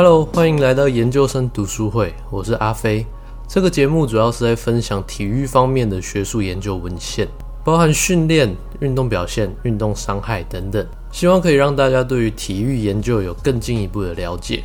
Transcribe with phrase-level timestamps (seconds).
[0.00, 3.04] Hello，欢迎来到研究生读书会，我是阿飞。
[3.48, 7.26] 这个节目主要是在分享体育方面的学术研究文献，
[7.64, 14.62] 包含训练、运动表现、运动伤害等等，希望可以让大家对于体育研究有更进一步的了解。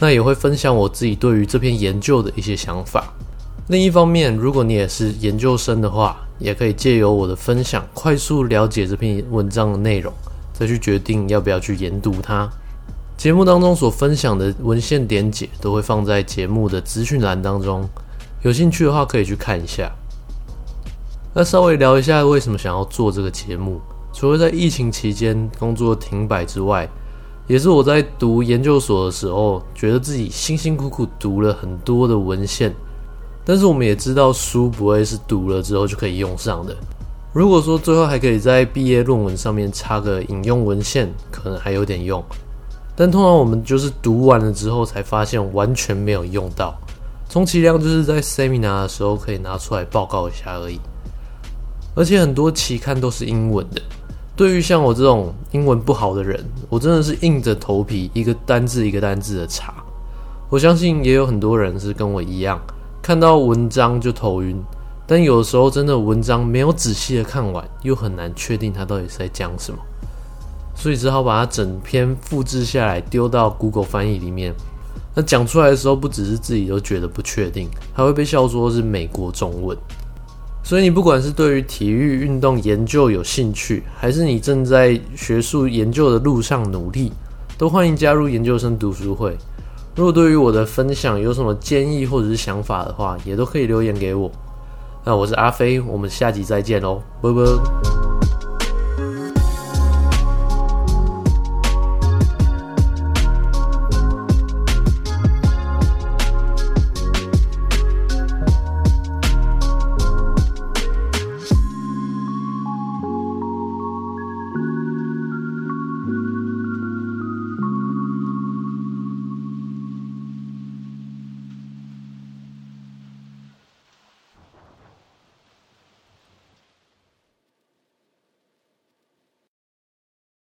[0.00, 3.10] 那也会分享我自己对于这篇研究的一些想法。
[3.68, 10.12] 另一方面，如果你也是研究生的话，也可以借由我的分享，快速了解这篇文章的内容，
[10.52, 12.46] 再去决定要不要去研读它。
[13.18, 17.84] 节目当中所分享的文献点解都会放在节目的资讯栏当中，
[18.42, 19.90] 有兴趣的话可以去看一下。
[21.34, 23.80] 那稍微聊一下为什么想要做这个节目，
[24.12, 26.88] 除了在疫情期间工作停摆之外。
[27.48, 32.72] 也是我在读研究所的时候，觉得自己辛辛苦苦读了很多的文献，
[33.42, 36.76] 但是我们也知道书不会是读了之后就可以用上的。
[37.32, 42.22] 如果说最后还可以在毕业论文上面插个引用文献，可能还有点用，
[43.00, 46.76] 但通常我们就是读完了之后才发现完全没有用到，
[47.28, 50.80] 充其量就是在 seminar 的时候可以拿出来报告一下而已，
[51.94, 53.80] 而且很多期刊都是英文的。
[54.34, 59.74] 对于像我这种英文不好的人，我真的是硬着头皮一个单字一个单字的查。
[60.50, 62.60] 我相信也有很多人是跟我一样，
[63.00, 64.60] 看到文章就头晕。
[65.06, 69.78] 但有时候真的文章没有仔细的看完，又很难确定它到底是在讲什么，
[70.78, 74.54] 所以只好把它整篇复制下来丢到 Google 翻译里面。
[75.12, 79.76] 那讲出来的时候，不只是自己都觉得不确定，还会被笑说是美国中文。
[80.62, 87.12] 所以你不管是对于体育运动研究有兴趣，还是你正在学术研究的路上努力，
[87.56, 89.36] 都欢迎加入研究生读书会。
[89.96, 94.30] 如果对于我的分享有什么建议或者是想法的话，也都可以留言给我。
[95.04, 97.87] 那我是阿飞，我们下集再见喽，拜拜。